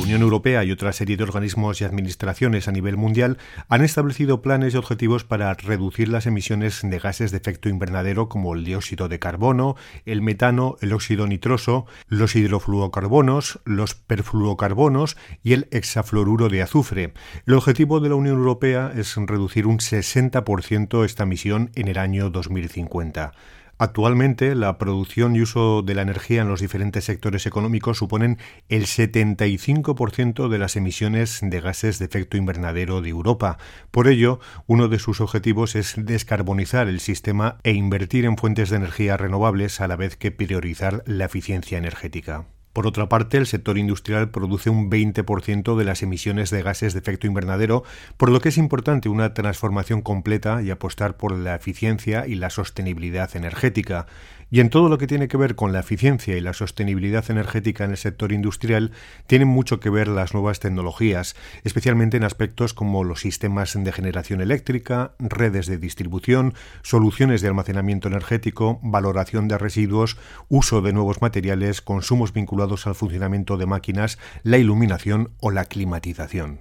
[0.08, 3.36] Unión Europea y otra serie de organismos y administraciones a nivel mundial
[3.68, 8.54] han establecido planes y objetivos para reducir las emisiones de gases de efecto invernadero como
[8.54, 9.76] el dióxido de carbono,
[10.06, 17.12] el metano, el óxido nitroso, los hidrofluocarbonos, los perfluocarbonos y el hexafluoruro de azufre.
[17.44, 22.30] El objetivo de la Unión Europea es reducir un 60% esta emisión en el año
[22.30, 23.34] 2050.
[23.78, 28.86] Actualmente, la producción y uso de la energía en los diferentes sectores económicos suponen el
[28.86, 33.58] 75% de las emisiones de gases de efecto invernadero de Europa.
[33.92, 38.76] Por ello, uno de sus objetivos es descarbonizar el sistema e invertir en fuentes de
[38.76, 42.46] energía renovables a la vez que priorizar la eficiencia energética.
[42.78, 47.00] Por otra parte, el sector industrial produce un 20% de las emisiones de gases de
[47.00, 47.82] efecto invernadero,
[48.16, 52.50] por lo que es importante una transformación completa y apostar por la eficiencia y la
[52.50, 54.06] sostenibilidad energética.
[54.50, 57.84] Y en todo lo que tiene que ver con la eficiencia y la sostenibilidad energética
[57.84, 58.92] en el sector industrial,
[59.26, 64.40] tienen mucho que ver las nuevas tecnologías, especialmente en aspectos como los sistemas de generación
[64.40, 70.16] eléctrica, redes de distribución, soluciones de almacenamiento energético, valoración de residuos,
[70.48, 76.60] uso de nuevos materiales, consumos vinculados al funcionamiento de máquinas, la iluminación o la climatización.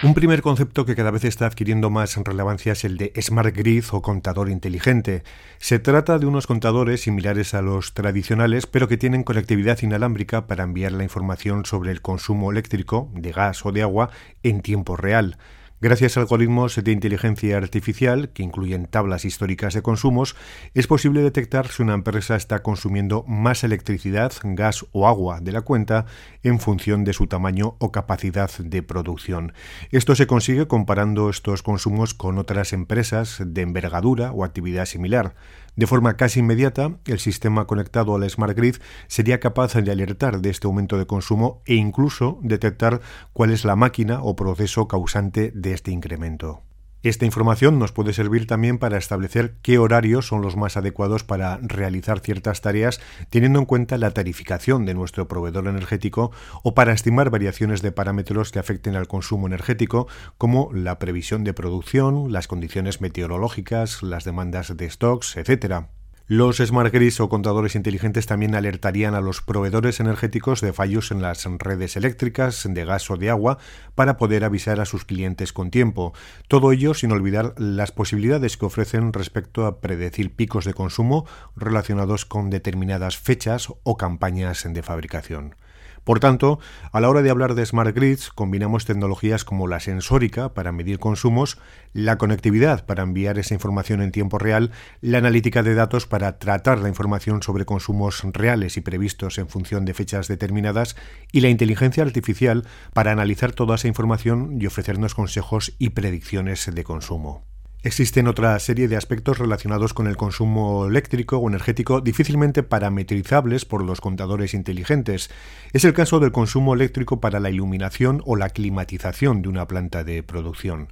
[0.00, 3.82] Un primer concepto que cada vez está adquiriendo más relevancia es el de Smart Grid
[3.90, 5.24] o contador inteligente.
[5.58, 10.62] Se trata de unos contadores similares a los tradicionales, pero que tienen conectividad inalámbrica para
[10.62, 14.10] enviar la información sobre el consumo eléctrico, de gas o de agua,
[14.44, 15.36] en tiempo real.
[15.80, 20.34] Gracias a algoritmos de inteligencia artificial, que incluyen tablas históricas de consumos,
[20.74, 25.60] es posible detectar si una empresa está consumiendo más electricidad, gas o agua de la
[25.60, 26.06] cuenta
[26.42, 29.52] en función de su tamaño o capacidad de producción.
[29.92, 35.36] Esto se consigue comparando estos consumos con otras empresas de envergadura o actividad similar.
[35.78, 40.50] De forma casi inmediata, el sistema conectado al Smart Grid sería capaz de alertar de
[40.50, 43.00] este aumento de consumo e incluso detectar
[43.32, 46.64] cuál es la máquina o proceso causante de este incremento.
[47.04, 51.58] Esta información nos puede servir también para establecer qué horarios son los más adecuados para
[51.62, 53.00] realizar ciertas tareas
[53.30, 56.32] teniendo en cuenta la tarificación de nuestro proveedor energético
[56.64, 61.54] o para estimar variaciones de parámetros que afecten al consumo energético como la previsión de
[61.54, 65.86] producción, las condiciones meteorológicas, las demandas de stocks, etc.
[66.30, 71.22] Los smart grids o contadores inteligentes también alertarían a los proveedores energéticos de fallos en
[71.22, 73.56] las redes eléctricas, de gas o de agua
[73.94, 76.12] para poder avisar a sus clientes con tiempo.
[76.46, 82.26] Todo ello sin olvidar las posibilidades que ofrecen respecto a predecir picos de consumo relacionados
[82.26, 85.54] con determinadas fechas o campañas de fabricación.
[86.04, 86.58] Por tanto,
[86.92, 90.98] a la hora de hablar de smart grids, combinamos tecnologías como la sensórica para medir
[90.98, 91.58] consumos,
[91.92, 94.70] la conectividad para enviar esa información en tiempo real,
[95.00, 99.84] la analítica de datos para tratar la información sobre consumos reales y previstos en función
[99.84, 100.96] de fechas determinadas
[101.32, 106.84] y la inteligencia artificial para analizar toda esa información y ofrecernos consejos y predicciones de
[106.84, 107.47] consumo.
[107.84, 113.84] Existen otra serie de aspectos relacionados con el consumo eléctrico o energético difícilmente parametrizables por
[113.84, 115.30] los contadores inteligentes.
[115.72, 120.02] Es el caso del consumo eléctrico para la iluminación o la climatización de una planta
[120.02, 120.88] de producción.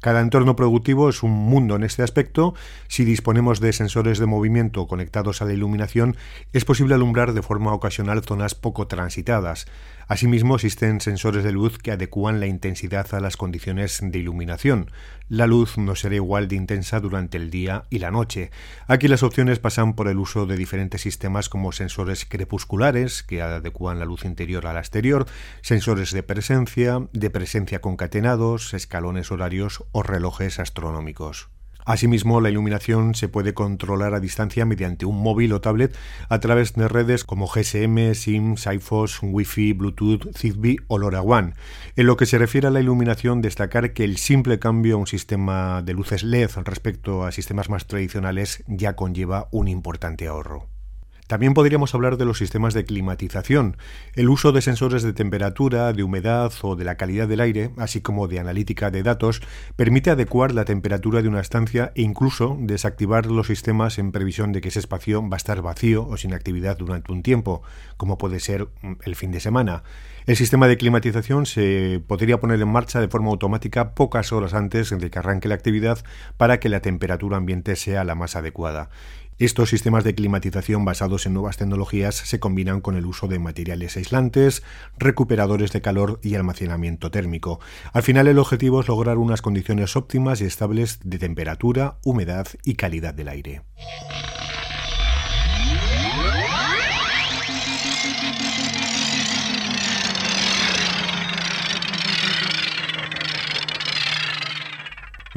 [0.00, 2.54] Cada entorno productivo es un mundo en este aspecto.
[2.86, 6.16] Si disponemos de sensores de movimiento conectados a la iluminación,
[6.52, 9.66] es posible alumbrar de forma ocasional zonas poco transitadas.
[10.06, 14.90] Asimismo, existen sensores de luz que adecúan la intensidad a las condiciones de iluminación.
[15.28, 18.50] La luz no será igual de intensa durante el día y la noche.
[18.86, 23.98] Aquí las opciones pasan por el uso de diferentes sistemas como sensores crepusculares, que adecúan
[23.98, 25.26] la luz interior a la exterior,
[25.60, 31.50] sensores de presencia, de presencia concatenados, escalones horarios o relojes astronómicos.
[31.88, 35.96] Asimismo, la iluminación se puede controlar a distancia mediante un móvil o tablet
[36.28, 41.54] a través de redes como GSM, SIM, SiFos, Wi-Fi, Bluetooth, Zigbee o LoRaWAN.
[41.96, 45.06] En lo que se refiere a la iluminación, destacar que el simple cambio a un
[45.06, 50.77] sistema de luces LED respecto a sistemas más tradicionales ya conlleva un importante ahorro.
[51.28, 53.76] También podríamos hablar de los sistemas de climatización,
[54.14, 58.00] el uso de sensores de temperatura, de humedad o de la calidad del aire, así
[58.00, 59.42] como de analítica de datos,
[59.76, 64.62] permite adecuar la temperatura de una estancia e incluso desactivar los sistemas en previsión de
[64.62, 67.60] que ese espacio va a estar vacío o sin actividad durante un tiempo,
[67.98, 68.68] como puede ser
[69.04, 69.82] el fin de semana.
[70.24, 74.90] El sistema de climatización se podría poner en marcha de forma automática pocas horas antes
[74.98, 75.98] de que arranque la actividad
[76.38, 78.88] para que la temperatura ambiente sea la más adecuada.
[79.38, 83.96] Estos sistemas de climatización basados en nuevas tecnologías se combinan con el uso de materiales
[83.96, 84.64] aislantes,
[84.98, 87.60] recuperadores de calor y almacenamiento térmico.
[87.92, 92.74] Al final el objetivo es lograr unas condiciones óptimas y estables de temperatura, humedad y
[92.74, 93.62] calidad del aire.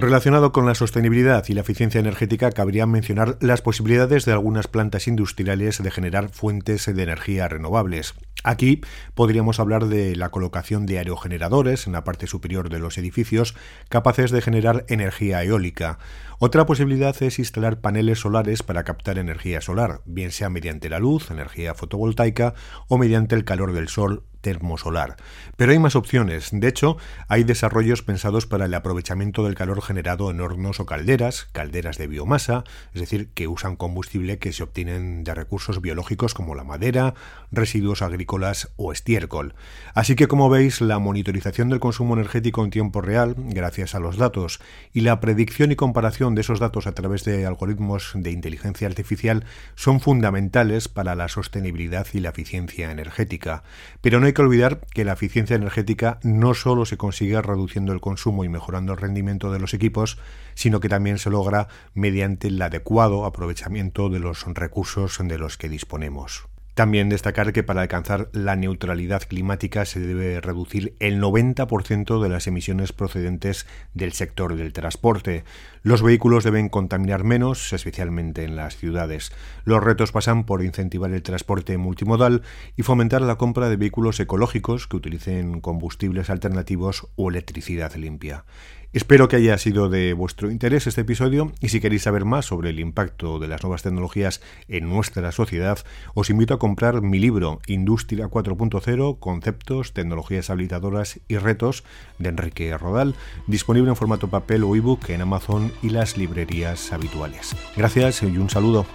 [0.02, 5.08] Relacionado con la sostenibilidad y la eficiencia energética, cabría mencionar las posibilidades de algunas plantas
[5.08, 8.16] industriales de generar fuentes de energía renovables.
[8.44, 8.82] Aquí
[9.14, 13.54] podríamos hablar de la colocación de aerogeneradores en la parte superior de los edificios
[13.90, 16.00] capaces de generar energía eólica.
[16.40, 21.30] Otra posibilidad es instalar paneles solares para captar energía solar, bien sea mediante la luz,
[21.30, 22.56] energía fotovoltaica
[22.88, 25.16] o mediante el calor del sol termosolar.
[25.56, 26.50] Pero hay más opciones.
[26.52, 26.98] De hecho,
[27.28, 32.08] hay desarrollos pensados para el aprovechamiento del calor generado en hornos o calderas, calderas de
[32.08, 37.14] biomasa, es decir, que usan combustible que se obtienen de recursos biológicos como la madera,
[37.52, 39.56] residuos agrícolas o estiércol.
[39.94, 44.18] Así que, como veis, la monitorización del consumo energético en tiempo real, gracias a los
[44.18, 44.60] datos,
[44.94, 49.46] y la predicción y comparación de esos datos a través de algoritmos de inteligencia artificial
[49.76, 53.64] son fundamentales para la sostenibilidad y la eficiencia energética.
[54.02, 58.00] Pero no hay que olvidar que la eficiencia energética no solo se consigue reduciendo el
[58.00, 60.18] consumo y mejorando el rendimiento de los equipos,
[60.54, 65.68] sino que también se logra mediante el adecuado aprovechamiento de los recursos de los que
[65.68, 66.51] disponemos.
[66.74, 72.48] También destacar que para alcanzar la neutralidad climática se debe reducir el 90% de las
[72.48, 75.44] emisiones procedentes del sector del transporte.
[75.84, 79.34] Los vehículos deben contaminar menos, especialmente en las ciudades.
[79.66, 82.42] Los retos pasan por incentivar el transporte multimodal
[82.78, 88.46] y fomentar la compra de vehículos ecológicos que utilicen combustibles alternativos o electricidad limpia.
[88.94, 92.72] Espero que haya sido de vuestro interés este episodio y si queréis saber más sobre
[92.72, 95.80] el impacto de las nuevas tecnologías en nuestra sociedad,
[96.14, 101.86] os invito a comprar mi libro Industria 4.0, Conceptos, Tecnologías Habilitadoras y Retos
[102.20, 103.16] de Enrique Rodal,
[103.48, 107.56] disponible en formato papel o ebook en Amazon y las librerías habituales.
[107.78, 108.86] Gracias y un saludo.